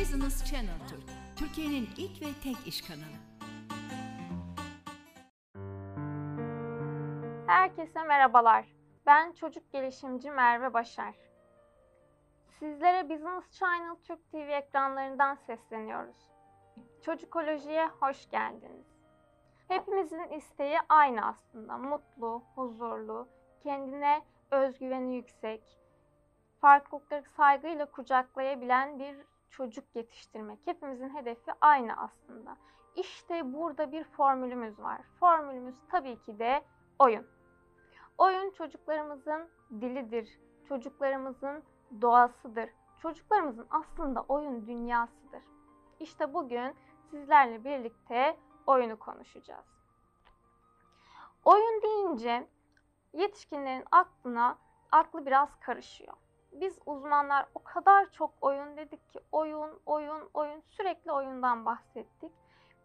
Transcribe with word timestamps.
Business 0.00 0.44
Channel 0.44 0.78
Türk, 0.88 1.02
Türkiye'nin 1.36 1.88
ilk 1.96 2.22
ve 2.22 2.26
tek 2.42 2.66
iş 2.66 2.82
kanalı. 2.82 3.18
Herkese 7.46 8.02
merhabalar. 8.02 8.66
Ben 9.06 9.32
çocuk 9.32 9.72
gelişimci 9.72 10.30
Merve 10.30 10.74
Başar. 10.74 11.14
Sizlere 12.58 13.08
Business 13.08 13.50
Channel 13.50 13.96
Türk 14.04 14.30
TV 14.30 14.36
ekranlarından 14.36 15.34
sesleniyoruz. 15.34 16.30
Çocukolojiye 17.02 17.86
hoş 17.86 18.30
geldiniz. 18.30 18.86
Hepimizin 19.68 20.28
isteği 20.28 20.78
aynı 20.88 21.26
aslında. 21.26 21.78
Mutlu, 21.78 22.42
huzurlu, 22.54 23.28
kendine 23.62 24.22
özgüveni 24.50 25.16
yüksek, 25.16 25.78
farklılıkları 26.60 27.24
saygıyla 27.36 27.86
kucaklayabilen 27.90 28.98
bir 28.98 29.16
çocuk 29.50 29.84
yetiştirmek. 29.94 30.58
Hepimizin 30.64 31.16
hedefi 31.16 31.52
aynı 31.60 31.96
aslında. 31.96 32.56
İşte 32.96 33.52
burada 33.52 33.92
bir 33.92 34.04
formülümüz 34.04 34.78
var. 34.78 35.00
Formülümüz 35.20 35.74
tabii 35.90 36.22
ki 36.22 36.38
de 36.38 36.64
oyun. 36.98 37.26
Oyun 38.18 38.50
çocuklarımızın 38.50 39.48
dilidir. 39.70 40.38
Çocuklarımızın 40.68 41.62
doğasıdır. 42.00 42.70
Çocuklarımızın 43.02 43.66
aslında 43.70 44.24
oyun 44.28 44.66
dünyasıdır. 44.66 45.42
İşte 46.00 46.34
bugün 46.34 46.74
sizlerle 47.10 47.64
birlikte 47.64 48.36
oyunu 48.66 48.98
konuşacağız. 48.98 49.66
Oyun 51.44 51.82
deyince 51.82 52.48
yetişkinlerin 53.12 53.84
aklına 53.90 54.58
aklı 54.92 55.26
biraz 55.26 55.60
karışıyor. 55.60 56.14
Biz 56.52 56.78
uzmanlar 56.86 57.46
o 57.54 57.62
kadar 57.62 58.10
çok 58.10 58.30
oyun 58.40 58.76
dedik 58.76 59.12
ki 59.12 59.20
oyun, 59.32 59.80
oyun, 59.86 60.30
oyun 60.34 60.60
sürekli 60.60 61.12
oyundan 61.12 61.64
bahsettik. 61.64 62.32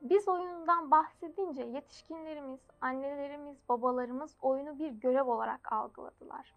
Biz 0.01 0.27
oyundan 0.27 0.91
bahsedince 0.91 1.63
yetişkinlerimiz, 1.63 2.59
annelerimiz, 2.81 3.57
babalarımız 3.69 4.37
oyunu 4.41 4.79
bir 4.79 4.91
görev 4.91 5.27
olarak 5.27 5.71
algıladılar. 5.71 6.55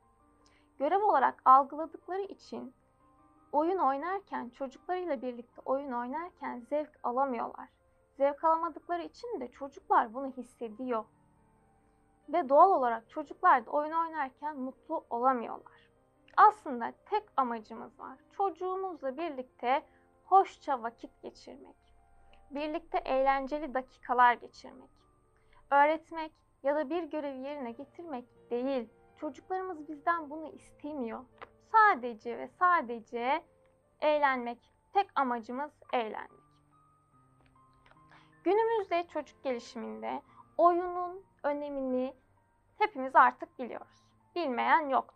Görev 0.79 1.03
olarak 1.03 1.43
algıladıkları 1.45 2.23
için 2.23 2.75
oyun 3.53 3.79
oynarken, 3.79 4.49
çocuklarıyla 4.49 5.23
birlikte 5.23 5.63
oyun 5.65 5.93
oynarken 5.93 6.61
zevk 6.61 7.01
alamıyorlar. 7.03 7.69
Zevk 8.17 8.45
alamadıkları 8.45 9.03
için 9.03 9.41
de 9.41 9.49
çocuklar 9.49 10.15
bunu 10.15 10.27
hissediyor. 10.27 11.05
Ve 12.29 12.49
doğal 12.49 12.71
olarak 12.71 13.11
çocuklar 13.11 13.67
da 13.67 13.71
oyun 13.71 13.93
oynarken 13.93 14.57
mutlu 14.57 15.05
olamıyorlar. 15.11 15.76
Aslında 16.37 16.93
tek 17.11 17.23
amacımız 17.37 18.01
var. 18.01 18.19
Çocuğumuzla 18.37 19.17
birlikte 19.17 19.83
hoşça 20.25 20.83
vakit 20.83 21.23
geçirmek. 21.23 21.77
Birlikte 22.51 22.99
eğlenceli 22.99 23.75
dakikalar 23.75 24.35
geçirmek. 24.35 24.91
Öğretmek 25.71 26.33
ya 26.63 26.77
da 26.77 26.91
bir 26.91 27.03
görevi 27.03 27.39
yerine 27.39 27.73
getirmek 27.73 28.25
değil. 28.51 28.89
Çocuklarımız 29.17 29.89
bizden 29.89 30.31
bunu 30.31 30.53
istemiyor. 30.53 31.25
Sadece 31.73 32.39
ve 32.39 32.49
sadece 32.49 33.45
eğlenmek. 34.01 34.59
Tek 34.93 35.07
amacımız 35.15 35.73
eğlenmek. 35.93 36.47
Günümüzde 38.45 39.07
çocuk 39.09 39.43
gelişiminde 39.43 40.23
oyunun 40.59 41.25
önemini 41.43 42.15
hepimiz 42.79 43.17
artık 43.17 43.59
biliyoruz. 43.59 44.05
Bilmeyen 44.35 44.89
yoktur. 44.89 45.16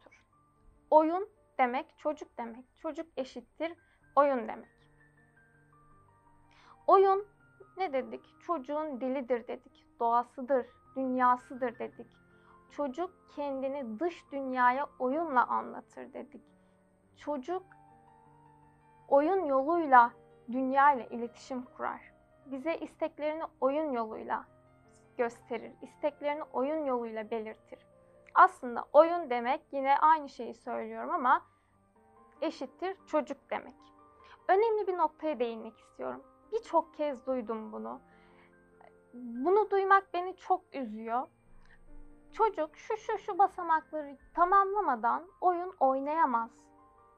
Oyun 0.90 1.28
demek 1.58 1.98
çocuk 1.98 2.38
demek. 2.38 2.64
Çocuk 2.78 3.06
eşittir 3.16 3.72
oyun 4.16 4.48
demek. 4.48 4.68
Oyun 6.86 7.26
ne 7.76 7.92
dedik? 7.92 8.40
Çocuğun 8.40 9.00
dilidir 9.00 9.48
dedik. 9.48 9.86
Doğasıdır, 10.00 10.66
dünyasıdır 10.96 11.78
dedik. 11.78 12.06
Çocuk 12.70 13.10
kendini 13.36 14.00
dış 14.00 14.24
dünyaya 14.32 14.86
oyunla 14.98 15.46
anlatır 15.46 16.12
dedik. 16.12 16.42
Çocuk 17.16 17.62
oyun 19.08 19.44
yoluyla 19.44 20.12
dünya 20.52 20.92
ile 20.92 21.08
iletişim 21.08 21.62
kurar. 21.62 22.12
Bize 22.46 22.76
isteklerini 22.76 23.44
oyun 23.60 23.92
yoluyla 23.92 24.44
gösterir. 25.18 25.72
İsteklerini 25.82 26.42
oyun 26.42 26.84
yoluyla 26.84 27.30
belirtir. 27.30 27.89
Aslında 28.34 28.84
oyun 28.92 29.30
demek 29.30 29.60
yine 29.72 29.98
aynı 29.98 30.28
şeyi 30.28 30.54
söylüyorum 30.54 31.10
ama 31.10 31.42
eşittir 32.40 32.96
çocuk 33.06 33.50
demek. 33.50 33.74
Önemli 34.48 34.86
bir 34.86 34.96
noktaya 34.96 35.38
değinmek 35.38 35.78
istiyorum. 35.78 36.22
Birçok 36.52 36.94
kez 36.94 37.26
duydum 37.26 37.72
bunu. 37.72 38.00
Bunu 39.14 39.70
duymak 39.70 40.14
beni 40.14 40.36
çok 40.36 40.74
üzüyor. 40.74 41.26
Çocuk 42.32 42.76
şu 42.76 42.96
şu 42.96 43.18
şu 43.18 43.38
basamakları 43.38 44.16
tamamlamadan 44.34 45.24
oyun 45.40 45.74
oynayamaz. 45.80 46.50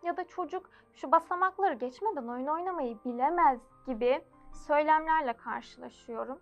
Ya 0.03 0.17
da 0.17 0.25
çocuk 0.25 0.71
şu 0.95 1.13
basamakları 1.13 1.75
geçmeden 1.75 2.29
oyun 2.29 2.47
oynamayı 2.47 2.99
bilemez 3.05 3.61
gibi 3.87 4.25
söylemlerle 4.53 5.33
karşılaşıyorum. 5.33 6.41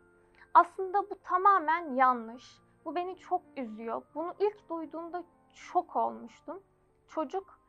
Aslında 0.55 1.11
bu 1.11 1.19
tamamen 1.25 1.95
yanlış. 1.95 2.61
Bu 2.85 2.95
beni 2.95 3.17
çok 3.17 3.43
üzüyor. 3.57 4.03
Bunu 4.15 4.35
ilk 4.39 4.69
duyduğumda 4.69 5.25
şok 5.53 5.97
olmuştum. 5.97 6.63
Çocuk 7.09 7.61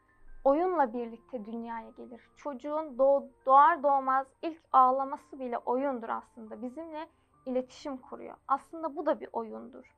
oyunla 0.44 0.94
birlikte 0.94 1.46
dünyaya 1.46 1.90
gelir. 1.90 2.30
Çocuğun 2.36 2.98
doğar 3.46 3.84
doğmaz 3.84 4.28
ilk 4.42 4.62
ağlaması 4.74 5.40
bile 5.40 5.58
oyundur 5.58 6.10
aslında. 6.10 6.62
Bizimle 6.62 7.08
iletişim 7.46 7.98
kuruyor. 7.98 8.38
Aslında 8.48 8.96
bu 8.96 9.06
da 9.06 9.20
bir 9.20 9.30
oyundur. 9.34 9.96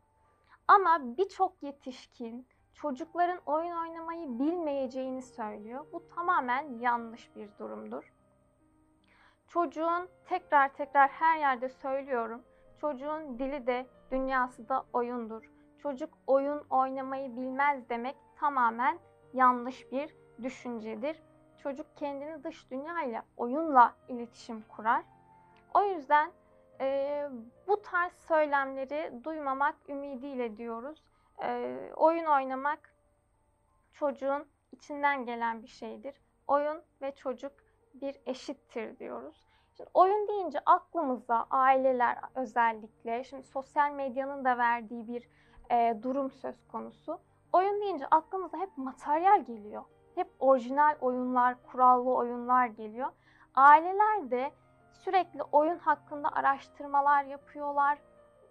Ama 0.68 1.18
birçok 1.18 1.63
yetişkin 1.63 2.47
çocukların 2.74 3.40
oyun 3.45 3.78
oynamayı 3.78 4.40
bilmeyeceğini 4.40 5.22
söylüyor. 5.22 5.85
Bu 5.94 6.07
tamamen 6.07 6.80
yanlış 6.80 7.35
bir 7.35 7.50
durumdur. 7.59 8.13
Çocuğun 9.47 10.09
tekrar 10.25 10.74
tekrar 10.74 11.09
her 11.09 11.40
yerde 11.40 11.69
söylüyorum. 11.69 12.44
Çocuğun 12.83 13.39
dili 13.39 13.67
de 13.67 13.85
dünyası 14.11 14.69
da 14.69 14.85
oyundur. 14.94 15.44
Çocuk 15.77 16.17
oyun 16.27 16.66
oynamayı 16.69 17.38
bilmez 17.38 17.89
demek 17.89 18.16
tamamen 18.35 18.99
yanlış 19.33 19.91
bir 19.91 20.16
düşüncedir. 20.44 21.23
Çocuk 21.57 21.97
kendini 21.97 22.44
dış 22.44 22.71
dünya 22.71 23.03
ile 23.03 23.21
oyunla 23.38 23.95
iletişim 24.07 24.61
kurar. 24.61 25.03
O 25.73 25.83
yüzden 25.83 26.31
e, 26.81 27.29
bu 27.67 27.81
tarz 27.81 28.13
söylemleri 28.13 29.23
duymamak 29.23 29.75
ümidiyle 29.89 30.57
diyoruz. 30.57 31.03
E, 31.44 31.77
oyun 31.95 32.25
oynamak 32.25 32.95
çocuğun 33.94 34.45
içinden 34.71 35.25
gelen 35.25 35.63
bir 35.63 35.67
şeydir. 35.67 36.15
Oyun 36.47 36.81
ve 37.01 37.15
çocuk 37.15 37.53
bir 37.94 38.15
eşittir 38.25 39.00
diyoruz. 39.00 39.52
Şimdi 39.78 39.89
oyun 39.94 40.28
deyince 40.28 40.59
aklımıza 40.66 41.47
aileler 41.50 42.17
özellikle, 42.35 43.23
şimdi 43.23 43.44
sosyal 43.44 43.91
medyanın 43.91 44.45
da 44.45 44.57
verdiği 44.57 45.07
bir 45.07 45.29
e, 45.72 46.03
durum 46.03 46.31
söz 46.31 46.67
konusu. 46.67 47.19
Oyun 47.53 47.81
deyince 47.81 48.07
aklımıza 48.07 48.57
hep 48.57 48.78
materyal 48.78 49.45
geliyor. 49.45 49.83
Hep 50.16 50.28
orijinal 50.39 50.95
oyunlar, 51.01 51.56
kurallı 51.72 52.13
oyunlar 52.13 52.67
geliyor. 52.67 53.09
Aileler 53.56 54.31
de 54.31 54.51
sürekli 54.94 55.44
oyun 55.44 55.78
hakkında 55.78 56.29
araştırmalar 56.29 57.23
yapıyorlar. 57.23 57.97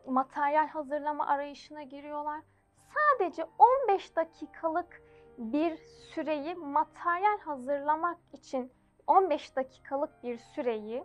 Materyal 0.07 0.69
hazırlama 0.69 1.27
arayışına 1.27 1.83
giriyorlar. 1.83 2.41
Sadece 2.77 3.47
15 3.85 4.17
dakikalık 4.17 5.03
bir 5.39 5.77
süreyi 6.15 6.55
materyal 6.55 7.39
hazırlamak 7.39 8.19
için 8.33 8.73
15 9.07 9.57
dakikalık 9.57 10.23
bir 10.23 10.39
süreyi 10.39 11.05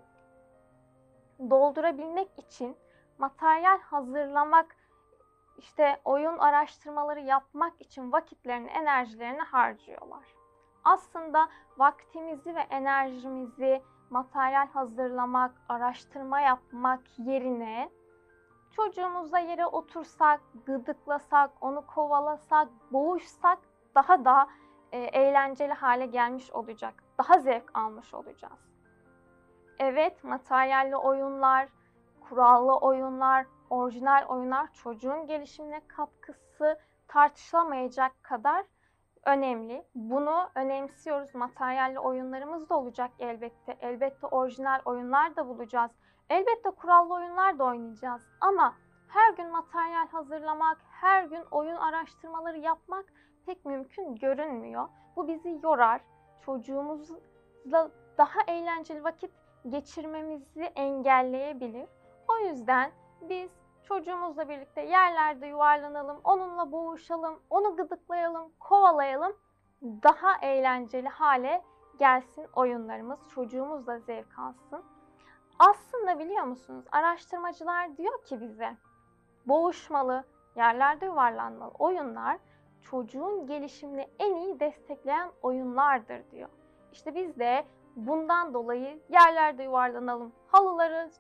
doldurabilmek 1.40 2.40
için 2.40 2.78
materyal 3.18 3.80
hazırlamak, 3.80 4.76
işte 5.58 6.02
oyun 6.06 6.38
araştırmaları 6.38 7.20
yapmak 7.20 7.82
için 7.82 8.12
vakitlerini, 8.12 8.68
enerjilerini 8.68 9.42
harcıyorlar. 9.42 10.26
Aslında 10.84 11.50
vaktimizi 11.78 12.56
ve 12.56 12.60
enerjimizi 12.60 13.82
materyal 14.10 14.68
hazırlamak, 14.68 15.52
araştırma 15.70 16.40
yapmak 16.42 17.02
yerine 17.18 17.90
çocuğumuzla 18.76 19.40
yere 19.40 19.66
otursak, 19.66 20.42
gıdıklasak, 20.66 21.52
onu 21.62 21.86
kovalasak, 21.86 22.68
boğuşsak 22.92 23.60
daha 23.96 24.26
da 24.26 24.48
e, 24.92 24.98
eğlenceli 25.00 25.74
hale 25.74 26.06
gelmiş 26.06 26.52
olacak. 26.52 27.04
Daha 27.18 27.40
zevk 27.40 27.78
almış 27.78 28.14
olacağız. 28.14 28.67
Evet, 29.80 30.24
materyalli 30.24 30.96
oyunlar, 30.96 31.70
kurallı 32.30 32.78
oyunlar, 32.78 33.46
orijinal 33.70 34.26
oyunlar 34.28 34.74
çocuğun 34.74 35.28
gelişimine 35.28 35.82
katkısı 35.88 36.80
tartışılamayacak 37.08 38.24
kadar 38.24 38.66
önemli. 39.26 39.86
Bunu 39.96 40.50
önemsiyoruz. 40.56 41.36
Materyalli 41.36 42.00
oyunlarımız 42.00 42.70
da 42.70 42.78
olacak 42.78 43.12
elbette. 43.20 43.78
Elbette 43.82 44.28
orijinal 44.28 44.80
oyunlar 44.86 45.36
da 45.36 45.48
bulacağız. 45.48 45.92
Elbette 46.30 46.70
kurallı 46.70 47.14
oyunlar 47.14 47.60
da 47.60 47.64
oynayacağız. 47.64 48.22
Ama 48.42 48.74
her 49.08 49.34
gün 49.34 49.52
materyal 49.52 50.08
hazırlamak, 50.08 50.78
her 50.92 51.24
gün 51.24 51.44
oyun 51.52 51.76
araştırmaları 51.76 52.58
yapmak 52.58 53.06
pek 53.46 53.66
mümkün 53.66 54.16
görünmüyor. 54.16 54.90
Bu 55.16 55.28
bizi 55.28 55.60
yorar. 55.64 56.02
Çocuğumuzla 56.42 57.92
daha 58.18 58.42
eğlenceli 58.48 59.04
vakit 59.04 59.32
geçirmemizi 59.70 60.64
engelleyebilir. 60.64 61.90
O 62.28 62.38
yüzden 62.38 62.92
biz 63.22 63.52
çocuğumuzla 63.84 64.50
birlikte 64.50 64.82
yerlerde 64.82 65.48
yuvarlanalım, 65.48 66.22
onunla 66.24 66.72
boğuşalım, 66.72 67.40
onu 67.50 67.76
gıdıklayalım, 67.76 68.52
kovalayalım. 68.60 69.36
Daha 69.82 70.38
eğlenceli 70.42 71.08
hale 71.08 71.64
gelsin 72.00 72.48
oyunlarımız, 72.56 73.20
çocuğumuz 73.30 73.88
da 73.88 74.00
zevk 74.00 74.40
alsın. 74.40 74.84
Aslında 75.60 76.20
biliyor 76.20 76.44
musunuz 76.44 76.86
araştırmacılar 76.92 77.98
diyor 77.98 78.26
ki 78.26 78.42
bize 78.42 78.78
boğuşmalı, 79.46 80.24
yerlerde 80.56 81.06
yuvarlanmalı 81.06 81.72
oyunlar 81.80 82.38
çocuğun 82.82 83.48
gelişimini 83.48 84.08
en 84.20 84.36
iyi 84.36 84.60
destekleyen 84.60 85.32
oyunlardır 85.42 86.32
diyor. 86.32 86.50
İşte 86.92 87.16
biz 87.16 87.40
de 87.40 87.66
bundan 87.98 88.54
dolayı 88.54 89.04
yerlerde 89.10 89.64
yuvarlanalım, 89.64 90.32
halıları 90.48 91.12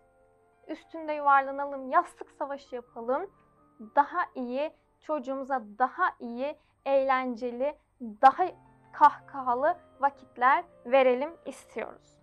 üstünde 0.67 1.13
yuvarlanalım, 1.13 1.89
yastık 1.89 2.31
savaşı 2.31 2.75
yapalım. 2.75 3.31
Daha 3.95 4.19
iyi, 4.35 4.73
çocuğumuza 4.99 5.63
daha 5.79 6.09
iyi, 6.19 6.57
eğlenceli, 6.85 7.77
daha 8.01 8.45
kahkahalı 8.93 9.77
vakitler 9.99 10.65
verelim 10.85 11.37
istiyoruz. 11.45 12.17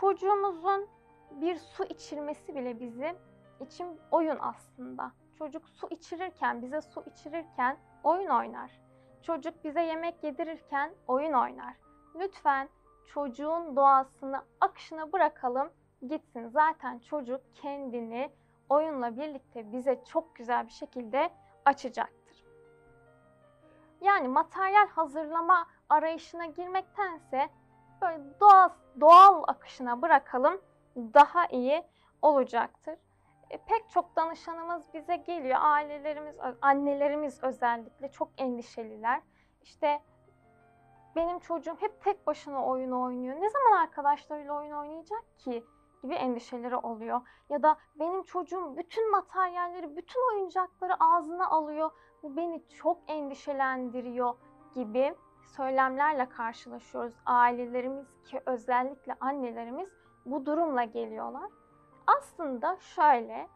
Çocuğumuzun 0.00 0.88
bir 1.30 1.56
su 1.56 1.84
içirmesi 1.84 2.54
bile 2.54 2.80
bizim 2.80 3.16
için 3.60 4.00
oyun 4.10 4.38
aslında. 4.40 5.12
Çocuk 5.38 5.68
su 5.68 5.88
içirirken, 5.90 6.62
bize 6.62 6.80
su 6.80 7.04
içirirken 7.06 7.76
oyun 8.04 8.28
oynar. 8.28 8.80
Çocuk 9.22 9.64
bize 9.64 9.82
yemek 9.82 10.24
yedirirken 10.24 10.94
oyun 11.08 11.32
oynar. 11.32 11.83
Lütfen 12.14 12.68
çocuğun 13.06 13.76
doğasını 13.76 14.44
akışına 14.60 15.12
bırakalım 15.12 15.72
gitsin. 16.08 16.48
Zaten 16.48 16.98
çocuk 16.98 17.40
kendini 17.54 18.32
oyunla 18.68 19.16
birlikte 19.16 19.72
bize 19.72 20.04
çok 20.04 20.36
güzel 20.36 20.66
bir 20.66 20.72
şekilde 20.72 21.30
açacaktır. 21.64 22.44
Yani 24.00 24.28
materyal 24.28 24.88
hazırlama 24.88 25.66
arayışına 25.88 26.46
girmektense 26.46 27.48
böyle 28.02 28.40
doğal, 28.40 28.68
doğal 29.00 29.42
akışına 29.46 30.02
bırakalım 30.02 30.60
daha 30.96 31.46
iyi 31.46 31.84
olacaktır. 32.22 32.98
E, 33.50 33.58
pek 33.58 33.90
çok 33.90 34.16
danışanımız 34.16 34.94
bize 34.94 35.16
geliyor. 35.16 35.58
Ailelerimiz, 35.60 36.36
annelerimiz 36.60 37.44
özellikle 37.44 38.10
çok 38.10 38.28
endişeliler. 38.38 39.20
İşte 39.62 40.02
benim 41.16 41.38
çocuğum 41.38 41.76
hep 41.80 42.00
tek 42.00 42.26
başına 42.26 42.66
oyun 42.66 42.90
oynuyor. 42.90 43.40
Ne 43.40 43.50
zaman 43.50 43.82
arkadaşlarıyla 43.82 44.58
oyun 44.58 44.72
oynayacak 44.72 45.38
ki? 45.38 45.64
gibi 46.04 46.14
endişeleri 46.14 46.76
oluyor. 46.76 47.20
Ya 47.48 47.62
da 47.62 47.76
benim 47.94 48.22
çocuğum 48.22 48.76
bütün 48.76 49.10
materyalleri, 49.10 49.96
bütün 49.96 50.34
oyuncakları 50.34 50.92
ağzına 51.00 51.50
alıyor. 51.50 51.90
Bu 52.22 52.36
beni 52.36 52.62
çok 52.68 52.98
endişelendiriyor 53.08 54.34
gibi 54.74 55.14
söylemlerle 55.56 56.28
karşılaşıyoruz. 56.28 57.14
Ailelerimiz 57.26 58.06
ki 58.24 58.40
özellikle 58.46 59.16
annelerimiz 59.20 59.88
bu 60.26 60.46
durumla 60.46 60.84
geliyorlar. 60.84 61.50
Aslında 62.06 62.76
şöyle, 62.76 63.48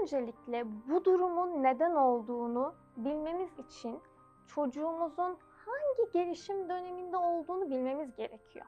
öncelikle 0.00 0.64
bu 0.88 1.04
durumun 1.04 1.62
neden 1.62 1.94
olduğunu 1.94 2.74
bilmemiz 2.96 3.58
için 3.58 4.00
çocuğumuzun 4.46 5.38
hangi 5.66 6.12
gelişim 6.12 6.68
döneminde 6.68 7.16
olduğunu 7.16 7.70
bilmemiz 7.70 8.16
gerekiyor. 8.16 8.66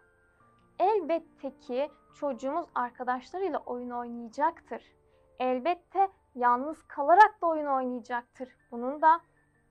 Elbette 0.78 1.58
ki 1.58 1.90
çocuğumuz 2.14 2.66
arkadaşlarıyla 2.75 3.58
oyun 3.58 3.90
oynayacaktır. 3.90 4.82
Elbette 5.38 6.08
yalnız 6.34 6.82
kalarak 6.82 7.43
da 7.43 7.46
oyun 7.46 7.66
oynayacaktır. 7.66 8.48
Bunun 8.70 9.02
da 9.02 9.20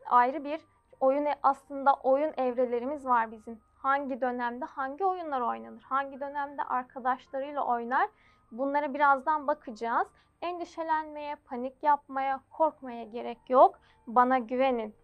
ayrı 0.06 0.44
bir 0.44 0.62
oyun 1.00 1.26
e, 1.26 1.36
aslında 1.44 1.94
oyun 1.94 2.34
evrelerimiz 2.38 3.06
var 3.06 3.32
bizim. 3.32 3.60
Hangi 3.76 4.22
dönemde 4.22 4.66
hangi 4.66 5.06
oyunlar 5.06 5.42
oynanır? 5.42 5.82
Hangi 5.82 6.20
dönemde 6.20 6.64
arkadaşlarıyla 6.64 7.66
oynar? 7.66 8.10
Bunlara 8.52 8.94
birazdan 8.94 9.48
bakacağız. 9.48 10.08
Endişelenmeye, 10.42 11.36
panik 11.36 11.84
yapmaya, 11.84 12.40
korkmaya 12.52 13.04
gerek 13.04 13.50
yok. 13.50 13.80
Bana 14.08 14.40
güvenin. 14.40 14.96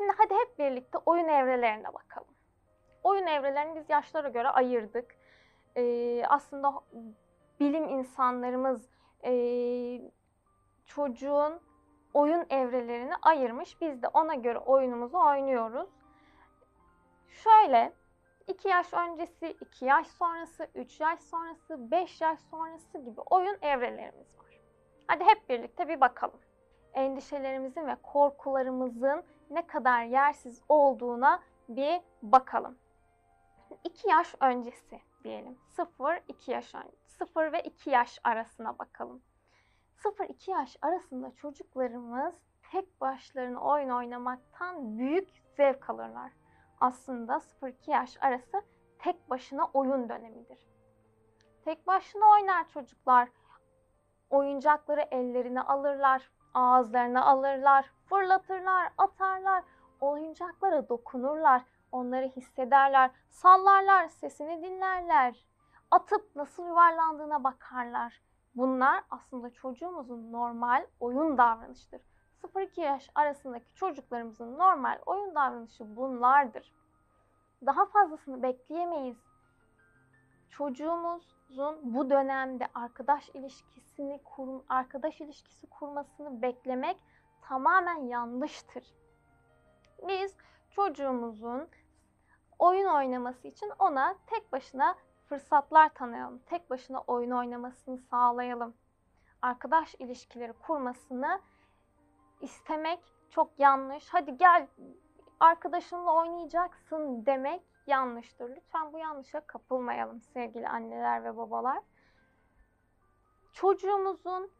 Şimdi 0.00 0.12
hadi 0.18 0.34
hep 0.34 0.58
birlikte 0.58 0.98
oyun 0.98 1.28
evrelerine 1.28 1.94
bakalım. 1.94 2.28
Oyun 3.02 3.26
evrelerini 3.26 3.76
biz 3.76 3.90
yaşlara 3.90 4.28
göre 4.28 4.48
ayırdık. 4.48 5.16
Ee, 5.76 6.24
aslında 6.28 6.72
bilim 7.60 7.88
insanlarımız 7.88 8.88
e, 9.24 9.32
çocuğun 10.86 11.60
oyun 12.14 12.46
evrelerini 12.50 13.12
ayırmış. 13.22 13.80
Biz 13.80 14.02
de 14.02 14.08
ona 14.08 14.34
göre 14.34 14.58
oyunumuzu 14.58 15.18
oynuyoruz. 15.18 15.88
Şöyle 17.28 17.92
2 18.46 18.68
yaş 18.68 18.92
öncesi, 18.92 19.56
2 19.60 19.84
yaş 19.84 20.06
sonrası, 20.06 20.68
3 20.74 21.00
yaş 21.00 21.20
sonrası, 21.20 21.90
5 21.90 22.20
yaş 22.20 22.40
sonrası 22.40 22.98
gibi 22.98 23.20
oyun 23.20 23.58
evrelerimiz 23.62 24.38
var. 24.38 24.60
Hadi 25.06 25.24
hep 25.24 25.48
birlikte 25.48 25.88
bir 25.88 26.00
bakalım. 26.00 26.40
Endişelerimizin 26.94 27.86
ve 27.86 27.96
korkularımızın 28.02 29.24
ne 29.50 29.66
kadar 29.66 30.04
yersiz 30.04 30.62
olduğuna 30.68 31.42
bir 31.68 32.00
bakalım. 32.22 32.78
2 33.84 34.08
yaş 34.08 34.34
öncesi 34.40 35.00
diyelim. 35.24 35.58
0-2 35.76 36.50
yaş 36.50 36.74
önce. 36.74 36.96
0 37.06 37.52
ve 37.52 37.62
2 37.62 37.90
yaş 37.90 38.18
arasına 38.24 38.78
bakalım. 38.78 39.22
0-2 39.96 40.50
yaş 40.50 40.76
arasında 40.82 41.34
çocuklarımız 41.34 42.34
tek 42.72 43.00
başlarına 43.00 43.60
oyun 43.60 43.90
oynamaktan 43.90 44.98
büyük 44.98 45.28
zevk 45.56 45.90
alırlar. 45.90 46.32
Aslında 46.80 47.32
0-2 47.32 47.90
yaş 47.90 48.16
arası 48.20 48.62
tek 48.98 49.30
başına 49.30 49.64
oyun 49.74 50.08
dönemidir. 50.08 50.66
Tek 51.64 51.86
başına 51.86 52.26
oynar 52.26 52.68
çocuklar. 52.68 53.28
Oyuncakları 54.30 55.00
ellerine 55.10 55.60
alırlar, 55.60 56.30
ağızlarına 56.54 57.24
alırlar, 57.24 57.90
fırlatırlar, 58.10 58.92
atarlar, 58.98 59.64
oyuncaklara 60.00 60.88
dokunurlar, 60.88 61.62
onları 61.92 62.26
hissederler, 62.26 63.10
sallarlar, 63.28 64.08
sesini 64.08 64.62
dinlerler, 64.62 65.46
atıp 65.90 66.36
nasıl 66.36 66.66
yuvarlandığına 66.66 67.44
bakarlar. 67.44 68.20
Bunlar 68.54 69.04
aslında 69.10 69.50
çocuğumuzun 69.50 70.32
normal 70.32 70.86
oyun 71.00 71.38
davranışıdır. 71.38 72.00
0-2 72.42 72.80
yaş 72.80 73.10
arasındaki 73.14 73.74
çocuklarımızın 73.74 74.58
normal 74.58 74.98
oyun 75.06 75.34
davranışı 75.34 75.96
bunlardır. 75.96 76.72
Daha 77.66 77.86
fazlasını 77.86 78.42
bekleyemeyiz. 78.42 79.16
Çocuğumuzun 80.50 81.78
bu 81.82 82.10
dönemde 82.10 82.66
arkadaş 82.74 83.28
ilişkisini 83.28 84.20
kur, 84.24 84.60
arkadaş 84.68 85.20
ilişkisi 85.20 85.66
kurmasını 85.66 86.42
beklemek 86.42 86.96
tamamen 87.42 88.06
yanlıştır. 88.06 88.94
Biz 90.08 90.36
çocuğumuzun 90.70 91.68
oyun 92.58 92.86
oynaması 92.86 93.48
için 93.48 93.72
ona 93.78 94.14
tek 94.26 94.52
başına 94.52 94.96
fırsatlar 95.28 95.88
tanıyalım. 95.88 96.38
Tek 96.38 96.70
başına 96.70 97.00
oyun 97.00 97.30
oynamasını 97.30 97.98
sağlayalım. 97.98 98.74
Arkadaş 99.42 99.94
ilişkileri 99.94 100.52
kurmasını 100.52 101.40
istemek 102.40 103.00
çok 103.30 103.58
yanlış. 103.58 104.08
Hadi 104.08 104.36
gel 104.36 104.66
arkadaşınla 105.40 106.14
oynayacaksın 106.14 107.26
demek 107.26 107.62
yanlıştır. 107.86 108.56
Lütfen 108.56 108.92
bu 108.92 108.98
yanlışa 108.98 109.40
kapılmayalım 109.40 110.22
sevgili 110.22 110.68
anneler 110.68 111.24
ve 111.24 111.36
babalar. 111.36 111.82
Çocuğumuzun 113.52 114.50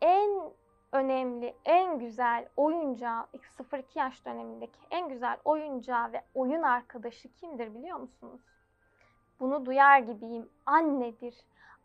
en 0.00 0.52
önemli, 0.92 1.54
en 1.64 1.98
güzel 1.98 2.48
oyuncağı, 2.56 3.26
0-2 3.58 3.98
yaş 3.98 4.26
dönemindeki 4.26 4.80
en 4.90 5.08
güzel 5.08 5.36
oyuncağı 5.44 6.12
ve 6.12 6.22
oyun 6.34 6.62
arkadaşı 6.62 7.32
kimdir 7.32 7.74
biliyor 7.74 7.98
musunuz? 7.98 8.40
Bunu 9.40 9.66
duyar 9.66 9.98
gibiyim. 9.98 10.48
Annedir. 10.66 11.34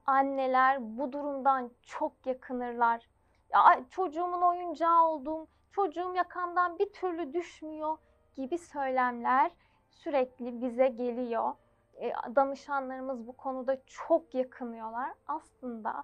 Anneler 0.05 0.97
bu 0.97 1.12
durumdan 1.12 1.71
çok 1.81 2.25
yakınırlar. 2.25 3.09
Ya 3.50 3.83
çocuğumun 3.89 4.41
oyuncağı 4.41 5.03
oldum, 5.03 5.47
çocuğum 5.71 6.15
yakamdan 6.15 6.79
bir 6.79 6.93
türlü 6.93 7.33
düşmüyor 7.33 7.97
gibi 8.35 8.57
söylemler 8.57 9.51
sürekli 9.89 10.62
bize 10.62 10.88
geliyor. 10.88 11.53
E, 12.01 12.13
danışanlarımız 12.35 13.27
bu 13.27 13.38
konuda 13.38 13.77
çok 13.85 14.35
yakınıyorlar. 14.35 15.12
Aslında 15.27 16.03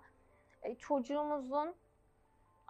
e, 0.63 0.75
çocuğumuzun 0.75 1.75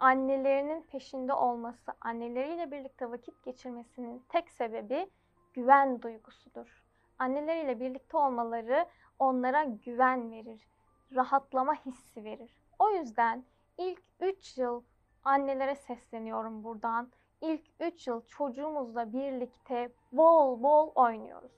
annelerinin 0.02 0.82
peşinde 0.82 1.34
olması, 1.34 1.92
anneleriyle 2.00 2.70
birlikte 2.70 3.10
vakit 3.10 3.44
geçirmesinin 3.44 4.22
tek 4.28 4.50
sebebi 4.50 5.10
güven 5.52 6.02
duygusudur. 6.02 6.84
Anneleriyle 7.18 7.80
birlikte 7.80 8.16
olmaları 8.16 8.86
onlara 9.18 9.64
güven 9.64 10.30
verir, 10.30 10.68
rahatlama 11.14 11.74
hissi 11.74 12.24
verir. 12.24 12.56
O 12.78 12.90
yüzden 12.90 13.44
ilk 13.78 14.02
3 14.20 14.58
yıl 14.58 14.82
annelere 15.24 15.74
sesleniyorum 15.74 16.64
buradan. 16.64 17.12
İlk 17.40 17.64
3 17.80 18.06
yıl 18.06 18.26
çocuğumuzla 18.26 19.12
birlikte 19.12 19.92
bol 20.12 20.62
bol 20.62 20.92
oynuyoruz. 20.94 21.52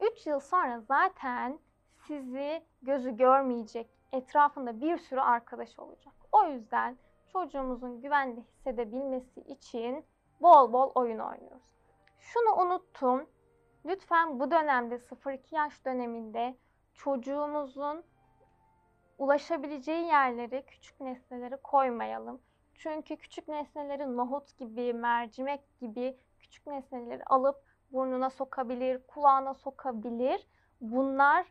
3 0.00 0.26
yıl 0.26 0.40
sonra 0.40 0.80
zaten 0.80 1.58
sizi 2.06 2.62
gözü 2.82 3.16
görmeyecek, 3.16 3.90
etrafında 4.12 4.80
bir 4.80 4.98
sürü 4.98 5.20
arkadaş 5.20 5.78
olacak. 5.78 6.21
O 6.32 6.44
yüzden 6.44 6.98
çocuğumuzun 7.32 8.00
güvende 8.00 8.40
hissedebilmesi 8.40 9.40
için 9.40 10.04
bol 10.40 10.72
bol 10.72 10.90
oyun 10.94 11.18
oynuyoruz. 11.18 11.74
Şunu 12.18 12.54
unuttum. 12.54 13.26
Lütfen 13.84 14.40
bu 14.40 14.50
dönemde 14.50 14.94
0-2 14.94 15.54
yaş 15.54 15.84
döneminde 15.84 16.56
çocuğumuzun 16.94 18.04
ulaşabileceği 19.18 20.06
yerlere 20.06 20.62
küçük 20.62 21.00
nesneleri 21.00 21.56
koymayalım. 21.56 22.40
Çünkü 22.74 23.16
küçük 23.16 23.48
nesneleri 23.48 24.16
nohut 24.16 24.58
gibi, 24.58 24.94
mercimek 24.94 25.78
gibi 25.80 26.18
küçük 26.38 26.66
nesneleri 26.66 27.24
alıp 27.24 27.56
burnuna 27.92 28.30
sokabilir, 28.30 29.06
kulağına 29.06 29.54
sokabilir. 29.54 30.46
Bunlar 30.80 31.46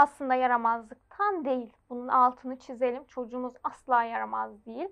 aslında 0.00 0.34
yaramazlıktan 0.34 1.44
değil. 1.44 1.72
Bunun 1.90 2.08
altını 2.08 2.58
çizelim. 2.58 3.04
Çocuğumuz 3.04 3.54
asla 3.64 4.02
yaramaz 4.02 4.66
değil. 4.66 4.88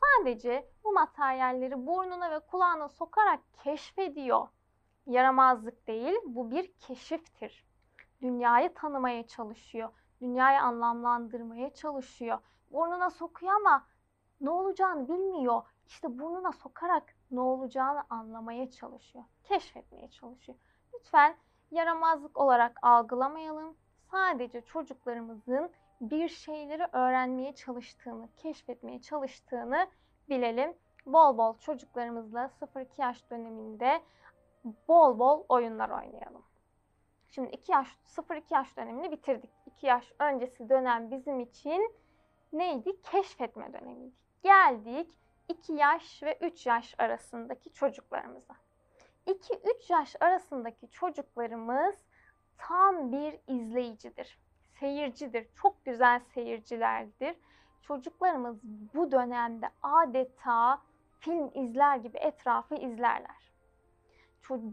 Sadece 0.00 0.68
bu 0.84 0.92
materyalleri 0.92 1.86
burnuna 1.86 2.30
ve 2.30 2.40
kulağına 2.40 2.88
sokarak 2.88 3.40
keşfediyor. 3.52 4.48
Yaramazlık 5.06 5.86
değil, 5.86 6.14
bu 6.24 6.50
bir 6.50 6.72
keşiftir. 6.72 7.66
Dünyayı 8.22 8.74
tanımaya 8.74 9.26
çalışıyor. 9.26 9.88
Dünyayı 10.20 10.60
anlamlandırmaya 10.60 11.74
çalışıyor. 11.74 12.38
Burnuna 12.70 13.10
sokuyor 13.10 13.52
ama 13.52 13.86
ne 14.40 14.50
olacağını 14.50 15.08
bilmiyor. 15.08 15.62
İşte 15.86 16.18
burnuna 16.18 16.52
sokarak 16.52 17.14
ne 17.30 17.40
olacağını 17.40 18.04
anlamaya 18.10 18.70
çalışıyor. 18.70 19.24
Keşfetmeye 19.44 20.10
çalışıyor. 20.10 20.58
Lütfen 20.94 21.36
yaramazlık 21.70 22.38
olarak 22.38 22.78
algılamayalım. 22.82 23.76
Sadece 24.12 24.60
çocuklarımızın 24.60 25.70
bir 26.00 26.28
şeyleri 26.28 26.86
öğrenmeye 26.92 27.54
çalıştığını, 27.54 28.28
keşfetmeye 28.36 29.00
çalıştığını 29.00 29.86
bilelim. 30.28 30.74
Bol 31.06 31.38
bol 31.38 31.58
çocuklarımızla 31.58 32.50
0-2 32.60 32.86
yaş 32.98 33.30
döneminde 33.30 34.02
bol 34.88 35.18
bol 35.18 35.44
oyunlar 35.48 35.90
oynayalım. 35.90 36.42
Şimdi 37.30 37.50
2 37.50 37.72
yaş 37.72 37.88
0-2 38.06 38.42
yaş 38.50 38.76
dönemini 38.76 39.10
bitirdik. 39.10 39.50
2 39.66 39.86
yaş 39.86 40.12
öncesi 40.18 40.68
dönem 40.68 41.10
bizim 41.10 41.40
için 41.40 41.94
neydi? 42.52 43.02
Keşfetme 43.02 43.72
dönemiydi. 43.72 44.14
Geldik 44.42 45.10
2 45.48 45.72
yaş 45.72 46.22
ve 46.22 46.38
3 46.40 46.66
yaş 46.66 46.94
arasındaki 46.98 47.72
çocuklarımıza. 47.72 48.54
2-3 49.26 49.92
yaş 49.92 50.16
arasındaki 50.20 50.90
çocuklarımız 50.90 51.94
tam 52.58 53.12
bir 53.12 53.38
izleyicidir. 53.46 54.38
Seyircidir. 54.80 55.48
Çok 55.62 55.84
güzel 55.84 56.20
seyircilerdir. 56.34 57.36
Çocuklarımız 57.82 58.56
bu 58.94 59.12
dönemde 59.12 59.68
adeta 59.82 60.82
film 61.20 61.50
izler 61.54 61.96
gibi 61.96 62.18
etrafı 62.18 62.74
izlerler. 62.74 63.52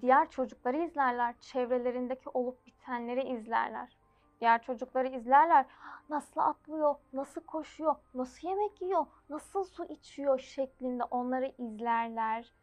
Diğer 0.01 0.29
çocukları 0.29 0.77
izlerler. 0.77 1.35
Çevrelerindeki 1.39 2.29
olup 2.29 2.65
bitenleri 2.65 3.29
izlerler. 3.29 3.97
Diğer 4.41 4.61
çocukları 4.61 5.07
izlerler. 5.07 5.65
Nasıl 6.09 6.41
atlıyor, 6.41 6.95
nasıl 7.13 7.41
koşuyor, 7.41 7.95
nasıl 8.13 8.47
yemek 8.47 8.81
yiyor, 8.81 9.05
nasıl 9.29 9.63
su 9.63 9.85
içiyor 9.85 10.39
şeklinde 10.39 11.03
onları 11.03 11.53
izlerler. 11.57 12.53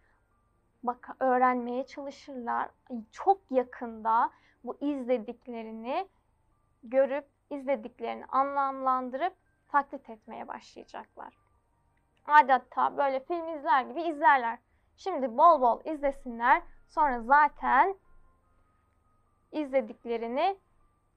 Bak 0.82 1.16
öğrenmeye 1.20 1.86
çalışırlar. 1.86 2.70
Çok 3.12 3.38
yakında 3.50 4.30
bu 4.66 4.76
izlediklerini 4.80 6.08
görüp 6.82 7.26
izlediklerini 7.50 8.24
anlamlandırıp 8.26 9.32
taklit 9.68 10.10
etmeye 10.10 10.48
başlayacaklar. 10.48 11.38
Adeta 12.26 12.96
böyle 12.96 13.20
film 13.20 13.48
izler 13.58 13.82
gibi 13.82 14.02
izlerler. 14.02 14.58
Şimdi 14.96 15.38
bol 15.38 15.60
bol 15.60 15.80
izlesinler. 15.84 16.62
Sonra 16.88 17.20
zaten 17.20 17.96
izlediklerini 19.52 20.58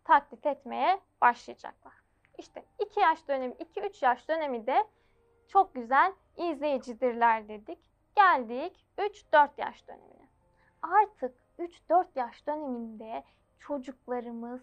taklit 0.04 0.46
etmeye 0.46 1.00
başlayacaklar. 1.22 1.94
İşte 2.38 2.66
2 2.80 3.00
yaş 3.00 3.28
dönemi, 3.28 3.54
2-3 3.54 4.06
yaş 4.06 4.28
dönemi 4.28 4.68
de 4.68 4.88
çok 5.48 5.74
güzel 5.74 6.14
izleyicidirler 6.38 7.48
dedik. 7.48 7.80
Geldik 8.16 8.86
3-4 8.98 9.50
yaş 9.58 9.88
dönemine. 9.88 10.19
Artık 10.82 11.36
3-4 11.60 12.06
yaş 12.16 12.48
döneminde 12.48 13.24
çocuklarımız 13.60 14.62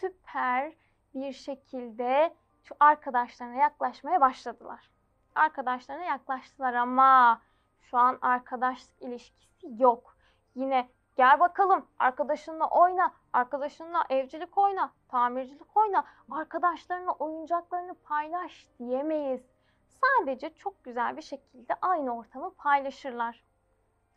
süper 0.00 0.72
bir 1.14 1.32
şekilde 1.32 2.34
şu 2.64 2.74
arkadaşlarına 2.80 3.54
yaklaşmaya 3.54 4.20
başladılar. 4.20 4.90
Arkadaşlarına 5.34 6.04
yaklaştılar 6.04 6.74
ama 6.74 7.40
şu 7.82 7.98
an 7.98 8.18
arkadaşlık 8.22 9.02
ilişkisi 9.02 9.82
yok. 9.82 10.16
Yine 10.54 10.88
gel 11.16 11.40
bakalım 11.40 11.86
arkadaşınla 11.98 12.68
oyna, 12.68 13.12
arkadaşınla 13.32 14.04
evcilik 14.10 14.58
oyna, 14.58 14.92
tamircilik 15.08 15.76
oyna, 15.76 16.04
arkadaşlarına 16.30 17.12
oyuncaklarını 17.12 17.94
paylaş 17.94 18.66
diyemeyiz. 18.78 19.40
Sadece 19.88 20.54
çok 20.54 20.84
güzel 20.84 21.16
bir 21.16 21.22
şekilde 21.22 21.74
aynı 21.82 22.16
ortamı 22.16 22.54
paylaşırlar. 22.54 23.45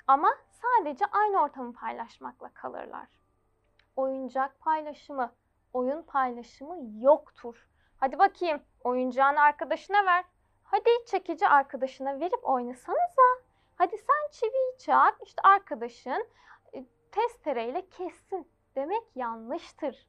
Ama 0.10 0.36
sadece 0.50 1.06
aynı 1.06 1.42
ortamı 1.42 1.74
paylaşmakla 1.74 2.50
kalırlar. 2.54 3.08
Oyuncak 3.96 4.60
paylaşımı, 4.60 5.34
oyun 5.74 6.02
paylaşımı 6.02 6.76
yoktur. 7.04 7.70
Hadi 7.98 8.20
bakayım 8.20 8.62
oyuncağını 8.84 9.42
arkadaşına 9.42 10.06
ver. 10.06 10.26
Hadi 10.64 10.90
çekici 11.06 11.48
arkadaşına 11.48 12.20
verip 12.20 12.50
oynasanıza. 12.50 13.22
Hadi 13.76 13.98
sen 13.98 14.32
çiviyi 14.32 14.78
çak, 14.78 15.18
işte 15.26 15.42
arkadaşın 15.42 16.28
e, 16.74 16.86
testereyle 17.12 17.90
kessin 17.90 18.52
demek 18.76 19.16
yanlıştır. 19.16 20.08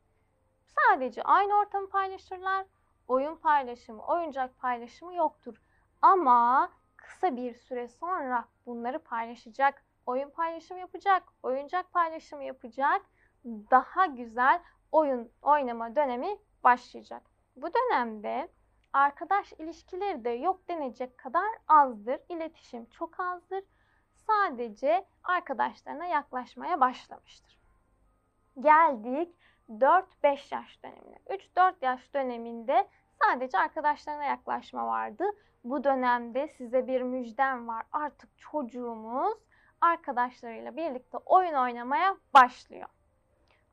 Sadece 0.67 1.23
aynı 1.23 1.59
ortamı 1.59 1.89
paylaşırlar. 1.89 2.67
Oyun 3.09 3.37
paylaşımı, 3.37 4.07
oyuncak 4.07 4.59
paylaşımı 4.59 5.15
yoktur. 5.15 5.63
Ama 6.03 6.71
kısa 6.97 7.37
bir 7.37 7.55
süre 7.55 7.89
sonra 7.89 8.45
bunları 8.67 8.99
paylaşacak, 8.99 9.90
oyun 10.11 10.31
paylaşımı 10.31 10.81
yapacak, 10.81 11.23
oyuncak 11.43 11.93
paylaşımı 11.93 12.45
yapacak. 12.45 13.03
Daha 13.45 14.07
güzel 14.07 14.63
oyun 14.93 15.33
oynama 15.43 15.97
dönemi 15.97 16.39
başlayacak. 16.65 17.23
Bu 17.57 17.69
dönemde 17.75 18.49
arkadaş 18.93 19.53
ilişkileri 19.53 20.25
de 20.25 20.31
yok 20.31 20.69
denecek 20.69 21.19
kadar 21.19 21.49
azdır. 21.69 22.21
İletişim 22.29 22.87
çok 22.87 23.21
azdır. 23.21 23.65
Sadece 24.15 25.07
arkadaşlarına 25.25 26.07
yaklaşmaya 26.07 26.81
başlamıştır. 26.81 27.59
Geldik 28.61 29.37
4-5 29.69 30.55
yaş 30.55 30.83
dönemine. 30.83 31.17
3-4 31.27 31.75
yaş 31.83 32.15
döneminde 32.15 32.89
sadece 33.25 33.59
arkadaşlarına 33.59 34.25
yaklaşma 34.25 34.87
vardı. 34.87 35.25
Bu 35.65 35.85
dönemde 35.85 36.49
size 36.49 36.87
bir 36.87 37.03
müjdem 37.03 37.69
var. 37.69 37.87
Artık 37.93 38.39
çocuğumuz 38.39 39.39
arkadaşlarıyla 39.81 40.77
birlikte 40.77 41.19
oyun 41.19 41.55
oynamaya 41.55 42.17
başlıyor. 42.35 42.89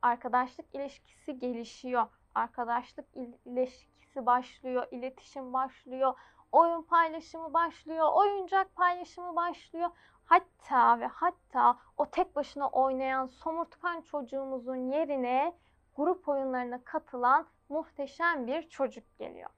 Arkadaşlık 0.02 0.74
ilişkisi 0.74 1.38
gelişiyor. 1.38 2.06
Arkadaşlık 2.34 3.06
ilişkisi 3.44 4.26
başlıyor, 4.26 4.86
iletişim 4.90 5.52
başlıyor, 5.52 6.14
oyun 6.52 6.82
paylaşımı 6.82 7.54
başlıyor, 7.54 8.08
oyuncak 8.12 8.74
paylaşımı 8.74 9.36
başlıyor. 9.36 9.90
Hatta 10.24 11.00
ve 11.00 11.06
hatta 11.06 11.78
o 11.96 12.06
tek 12.06 12.36
başına 12.36 12.68
oynayan 12.68 13.26
somurtkan 13.26 14.00
çocuğumuzun 14.00 14.76
yerine 14.76 15.56
grup 15.96 16.28
oyunlarına 16.28 16.84
katılan 16.84 17.46
muhteşem 17.68 18.46
bir 18.46 18.68
çocuk 18.68 19.18
geliyor. 19.18 19.50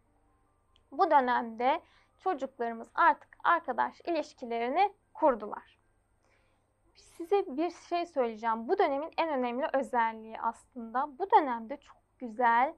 Bu 0.93 1.11
dönemde 1.11 1.81
çocuklarımız 2.19 2.89
artık 2.95 3.39
arkadaş 3.45 4.01
ilişkilerini 4.01 4.93
kurdular. 5.15 5.80
Size 7.21 7.45
bir 7.47 7.71
şey 7.71 8.07
söyleyeceğim. 8.07 8.69
Bu 8.69 8.79
dönemin 8.79 9.11
en 9.19 9.29
önemli 9.29 9.67
özelliği 9.73 10.41
aslında. 10.41 11.19
Bu 11.19 11.31
dönemde 11.31 11.77
çok 11.77 11.97
güzel 12.19 12.75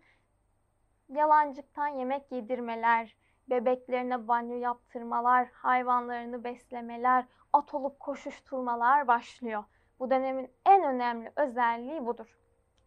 yalancıktan 1.09 1.89
yemek 1.89 2.33
yedirmeler, 2.33 3.17
bebeklerine 3.51 4.29
banyo 4.29 4.57
yaptırmalar, 4.57 5.49
hayvanlarını 5.53 6.45
beslemeler, 6.45 7.25
at 7.53 7.75
olup 7.75 8.01
koşuşturmalar 8.01 9.09
başlıyor. 9.09 9.65
Bu 9.99 10.11
dönemin 10.11 10.51
en 10.67 10.85
önemli 10.85 11.33
özelliği 11.37 12.07
budur. 12.07 12.39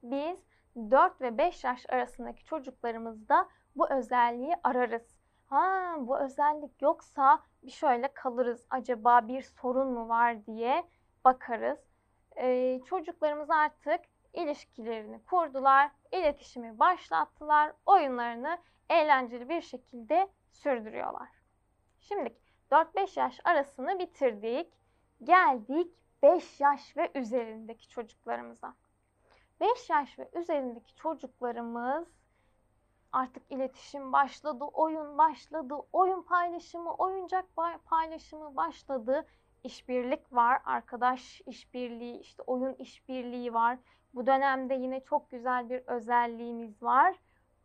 Biz 0.04 0.44
4 0.76 1.22
ve 1.22 1.38
5 1.38 1.64
yaş 1.64 1.86
arasındaki 1.90 2.46
çocuklarımızda 2.46 3.48
bu 3.76 3.90
özelliği 3.90 4.56
ararız. 4.64 5.18
Ha 5.46 5.96
bu 6.00 6.20
özellik 6.20 6.82
yoksa 6.82 7.40
bir 7.64 7.72
şöyle 7.72 8.08
kalırız. 8.14 8.66
Acaba 8.70 9.28
bir 9.28 9.42
sorun 9.42 9.94
mu 9.94 10.10
var 10.10 10.46
diye 10.46 10.84
bakarız. 11.26 11.80
Ee, 12.38 12.82
çocuklarımız 12.86 13.50
artık 13.50 14.02
ilişkilerini 14.34 15.24
kurdular, 15.24 15.92
iletişimi 16.12 16.80
başlattılar, 16.80 17.74
oyunlarını 17.86 18.58
eğlenceli 18.90 19.50
bir 19.50 19.62
şekilde 19.62 20.28
sürdürüyorlar. 20.52 21.30
Şimdi 22.00 22.36
4-5 22.72 23.20
yaş 23.20 23.40
arasını 23.44 24.00
bitirdik. 24.00 24.74
Geldik 25.24 25.96
5 26.24 26.60
yaş 26.60 26.98
ve 26.98 27.12
üzerindeki 27.16 27.90
çocuklarımıza. 27.90 28.76
5 29.60 29.90
yaş 29.90 30.20
ve 30.20 30.30
üzerindeki 30.34 30.96
çocuklarımız 30.96 32.08
artık 33.12 33.52
iletişim 33.52 34.14
başladı, 34.14 34.64
oyun 34.64 35.18
başladı, 35.18 35.76
oyun 35.94 36.22
paylaşımı, 36.22 36.94
oyuncak 36.94 37.46
paylaşımı 37.86 38.56
başladı. 38.56 39.26
İşbirlik 39.66 40.34
var, 40.34 40.62
arkadaş 40.66 41.42
işbirliği, 41.46 42.20
işte 42.20 42.44
oyun 42.48 42.74
işbirliği 42.74 43.54
var. 43.54 43.78
Bu 44.14 44.28
dönemde 44.28 44.74
yine 44.74 45.00
çok 45.04 45.32
güzel 45.32 45.70
bir 45.70 45.82
özelliğimiz 45.88 46.84
var. 46.84 47.16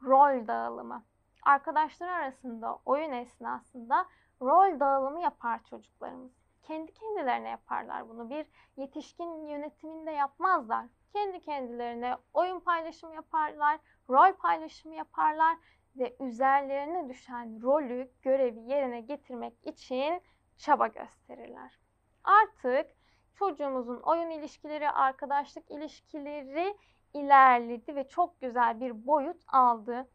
Rol 0.03 0.47
dağılımı. 0.47 1.05
Arkadaşlar 1.43 2.09
arasında 2.09 2.79
oyun 2.85 3.13
esnasında 3.13 4.07
rol 4.43 4.81
dağılımı 4.81 5.23
yapar 5.23 5.65
çocuklarımız. 5.65 6.33
Kendi 6.63 6.93
kendilerine 6.93 7.49
yaparlar 7.49 8.09
bunu. 8.09 8.31
Bir 8.31 8.47
yetişkin 8.77 9.47
yönetiminde 9.47 10.11
yapmazlar. 10.11 10.87
Kendi 11.13 11.41
kendilerine 11.41 12.17
oyun 12.35 12.61
paylaşımı 12.61 13.15
yaparlar, 13.15 13.81
rol 14.11 14.33
paylaşımı 14.33 14.95
yaparlar 14.95 15.57
ve 15.97 16.17
üzerlerine 16.21 17.09
düşen 17.09 17.63
rolü, 17.63 18.11
görevi 18.23 18.61
yerine 18.61 19.01
getirmek 19.01 19.67
için 19.67 20.23
çaba 20.57 20.87
gösterirler. 20.87 21.90
Artık 22.25 22.91
çocuğumuzun 23.35 24.01
oyun 24.01 24.31
ilişkileri, 24.31 24.91
arkadaşlık 24.91 25.71
ilişkileri 25.71 26.77
ilerledi 27.15 27.97
ve 27.97 28.09
çok 28.09 28.41
güzel 28.41 28.81
bir 28.81 29.07
boyut 29.07 29.43
aldı. 29.49 30.09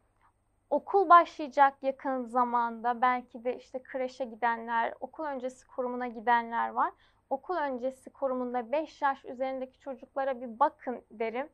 Okul 0.70 1.08
başlayacak 1.08 1.82
yakın 1.82 2.24
zamanda. 2.24 3.02
Belki 3.02 3.44
de 3.44 3.56
işte 3.56 3.82
kreşe 3.82 4.24
gidenler, 4.24 4.94
okul 5.00 5.24
öncesi 5.24 5.66
kurumuna 5.66 6.06
gidenler 6.06 6.68
var. 6.68 6.92
Okul 7.30 7.56
öncesi 7.56 8.10
kurumunda 8.10 8.72
5 8.72 9.02
yaş 9.02 9.24
üzerindeki 9.24 9.78
çocuklara 9.78 10.40
bir 10.40 10.58
bakın 10.58 11.02
derim. 11.10 11.48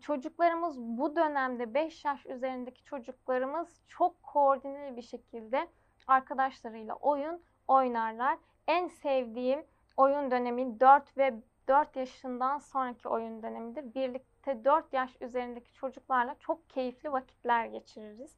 Çocuklarımız 0.00 0.78
bu 0.78 1.16
dönemde 1.16 1.74
5 1.74 2.04
yaş 2.04 2.26
üzerindeki 2.26 2.84
çocuklarımız 2.84 3.82
çok 3.88 4.22
koordineli 4.22 4.96
bir 4.96 5.02
şekilde 5.02 5.68
arkadaşlarıyla 6.06 6.94
oyun 6.94 7.42
oynarlar. 7.70 8.38
En 8.66 8.88
sevdiğim 8.88 9.64
oyun 9.96 10.30
dönemi 10.30 10.80
4 10.80 11.18
ve 11.18 11.34
4 11.68 11.96
yaşından 11.96 12.58
sonraki 12.58 13.08
oyun 13.08 13.42
dönemidir. 13.42 13.94
Birlikte 13.94 14.64
4 14.64 14.92
yaş 14.92 15.16
üzerindeki 15.20 15.72
çocuklarla 15.72 16.34
çok 16.38 16.70
keyifli 16.70 17.12
vakitler 17.12 17.66
geçiririz. 17.66 18.36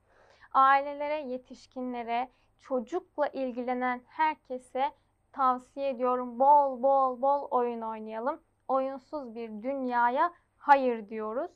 Ailelere, 0.53 1.21
yetişkinlere, 1.21 2.29
çocukla 2.61 3.29
ilgilenen 3.29 4.01
herkese 4.07 4.93
tavsiye 5.33 5.89
ediyorum. 5.89 6.39
Bol 6.39 6.83
bol 6.83 7.23
bol 7.23 7.49
oyun 7.51 7.81
oynayalım. 7.81 8.41
Oyunsuz 8.69 9.35
bir 9.35 9.49
dünyaya 9.63 10.33
hayır 10.59 11.09
diyoruz. 11.09 11.51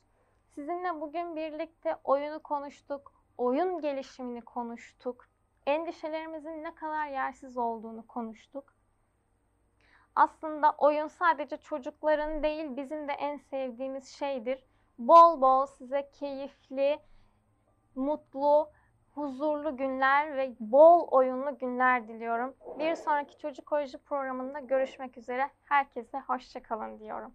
Sizinle 0.55 1.01
bugün 1.01 1.37
birlikte 1.37 1.97
oyunu 2.05 2.43
konuştuk. 2.43 3.13
Oyun 3.39 3.81
gelişimini 3.81 4.41
konuştuk. 4.41 5.29
Endişelerimizin 5.67 6.65
ne 6.65 6.75
kadar 6.75 7.07
yersiz 7.07 7.57
olduğunu 7.57 8.07
konuştuk. 8.07 8.75
Aslında 10.17 10.75
oyun 10.79 11.09
sadece 11.09 11.57
çocukların 11.57 12.43
değil 12.43 12.77
bizim 12.77 13.09
de 13.09 13.13
en 13.13 13.37
sevdiğimiz 13.37 14.09
şeydir. 14.09 14.65
Bol 14.99 15.41
bol 15.41 15.67
size 15.67 16.11
keyifli, 16.11 16.99
mutlu, 17.95 18.71
huzurlu 19.15 19.77
günler 19.77 20.37
ve 20.37 20.55
bol 20.61 21.09
oyunlu 21.09 21.59
günler 21.59 22.09
diliyorum. 22.09 22.57
Bir 22.79 22.95
sonraki 22.95 23.39
çocukoloji 23.39 23.99
programında 23.99 24.61
görüşmek 24.61 25.19
üzere. 25.19 25.51
Herkese 25.65 26.21
hoşçakalın 26.21 26.99
diyorum. 26.99 27.35